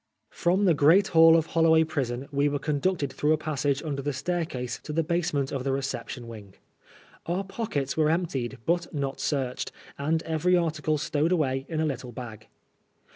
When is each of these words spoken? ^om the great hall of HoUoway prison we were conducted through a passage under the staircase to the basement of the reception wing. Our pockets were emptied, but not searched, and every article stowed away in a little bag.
^om 0.33 0.65
the 0.65 0.73
great 0.73 1.09
hall 1.09 1.35
of 1.37 1.49
HoUoway 1.49 1.87
prison 1.87 2.27
we 2.31 2.49
were 2.49 2.57
conducted 2.57 3.13
through 3.13 3.33
a 3.33 3.37
passage 3.37 3.83
under 3.83 4.01
the 4.01 4.13
staircase 4.13 4.79
to 4.81 4.91
the 4.91 5.03
basement 5.03 5.51
of 5.51 5.63
the 5.63 5.71
reception 5.71 6.27
wing. 6.27 6.55
Our 7.27 7.43
pockets 7.43 7.95
were 7.95 8.09
emptied, 8.09 8.57
but 8.65 8.91
not 8.95 9.19
searched, 9.19 9.71
and 9.99 10.23
every 10.23 10.57
article 10.57 10.97
stowed 10.97 11.31
away 11.31 11.67
in 11.69 11.79
a 11.79 11.85
little 11.85 12.11
bag. 12.11 12.47